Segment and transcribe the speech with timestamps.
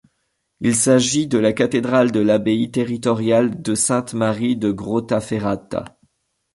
[0.61, 5.99] Il s'agit de la cathédrale de l'abbaye territoriale de Sainte Marie de Grottaferrata.